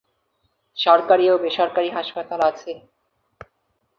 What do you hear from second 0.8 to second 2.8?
সরকারি ও বেসরকারী হাসপাতাল আছে।